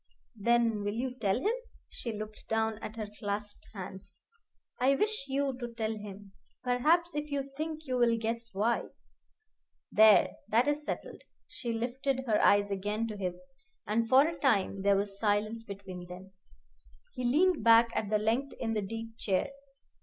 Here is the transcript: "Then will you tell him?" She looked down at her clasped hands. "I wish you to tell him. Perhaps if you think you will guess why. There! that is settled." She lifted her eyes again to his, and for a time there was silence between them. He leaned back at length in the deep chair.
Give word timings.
"Then 0.39 0.83
will 0.83 0.95
you 0.95 1.13
tell 1.13 1.39
him?" 1.39 1.53
She 1.87 2.11
looked 2.11 2.47
down 2.49 2.79
at 2.79 2.95
her 2.95 3.05
clasped 3.19 3.67
hands. 3.71 4.23
"I 4.79 4.95
wish 4.95 5.27
you 5.27 5.55
to 5.59 5.75
tell 5.75 5.95
him. 5.95 6.31
Perhaps 6.63 7.15
if 7.15 7.29
you 7.29 7.51
think 7.55 7.85
you 7.85 7.97
will 7.99 8.17
guess 8.17 8.49
why. 8.51 8.85
There! 9.91 10.29
that 10.47 10.67
is 10.67 10.83
settled." 10.83 11.21
She 11.47 11.71
lifted 11.71 12.23
her 12.25 12.43
eyes 12.43 12.71
again 12.71 13.07
to 13.09 13.15
his, 13.15 13.47
and 13.85 14.09
for 14.09 14.27
a 14.27 14.39
time 14.39 14.81
there 14.81 14.97
was 14.97 15.19
silence 15.19 15.61
between 15.63 16.07
them. 16.07 16.31
He 17.13 17.23
leaned 17.23 17.63
back 17.63 17.89
at 17.93 18.09
length 18.09 18.55
in 18.59 18.73
the 18.73 18.81
deep 18.81 19.19
chair. 19.19 19.51